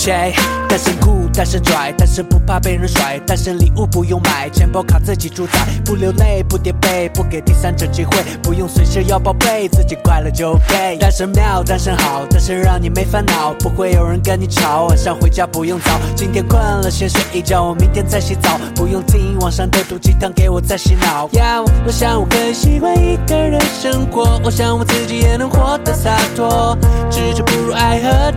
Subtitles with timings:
[0.00, 0.32] 切，
[0.66, 10.96] 单身酷，单身拽，单身不怕被人甩，单身礼物不用买，钱包卡自己主宰，不流泪，不叠被，不给第三者机会，不用随时要报备，自己快乐就 OK。
[10.98, 21.28] 单身妙，单身好，单身让你没烦恼，不会有人跟你吵，晚上回家不用早，今天困了先睡一觉，我明天再洗澡，不用听网上的毒鸡汤给我再洗脑。
[21.32, 26.74] 呀，我想我更习惯一个人生活，我想我自己也能活得洒脱，
[27.10, 27.52] 知者不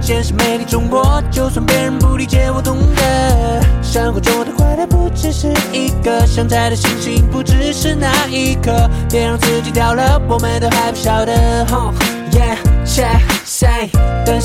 [0.06, 3.62] 如爱河，见识美丽中国，就算别人不理解，我懂得。
[3.82, 11.34] 生活中的快乐不只是一个，想摘的星星不只是那一颗，别让自己掉了，我们都还不晓得。
[11.72, 11.94] 哦
[12.32, 13.08] ，yeah，切
[13.46, 13.90] say，
[14.26, 14.40] 单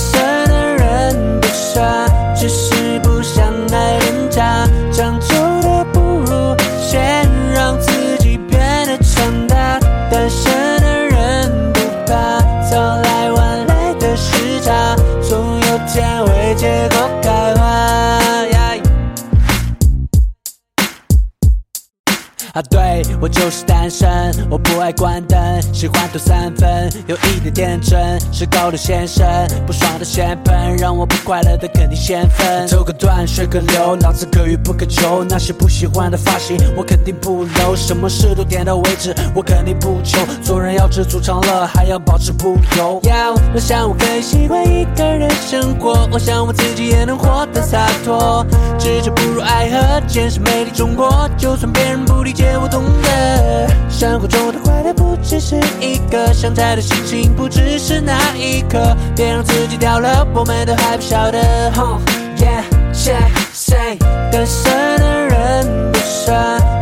[22.59, 25.39] 啊，对我就是单身，我不爱关灯，
[25.73, 29.25] 喜欢多三分，有一点点真，是高的先生，
[29.65, 32.67] 不爽的先喷，让我不快乐的肯定先分。
[32.67, 40.19] 走个段，水个流，脑子可遇不可求，那些不喜欢的发型我肯定不留，什么事都点到为止，我肯定不求。
[40.43, 42.99] 做人要知足常乐，还要保持不油。
[43.05, 48.45] 要，我想我更习惯一个人生活，我想我自己也能活得洒脱，
[48.81, 53.69] 知者不如爱河，见识美丽中国，就算别人不理解，我懂得。
[53.91, 61.41] 生活中的坏蛋不只是一个，想摘的心情不只是那一刻，别让自己掉了，我们都还不晓得。
[61.73, 62.01] 哼
[62.37, 63.99] Yeah, yeah, say，
[64.31, 66.33] 单身的人不傻，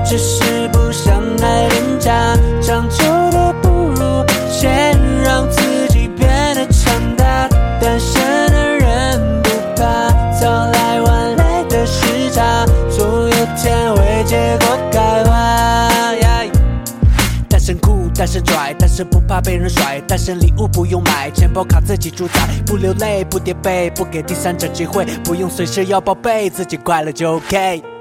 [0.05, 0.45] 只是
[17.67, 27.96] 身酷，单身拽，单身不怕被人甩，单身礼物不用买，钱包卡自己主宰，不流泪，不叠被，不给第三者机会，不用随时要报备，自己快乐就 OK。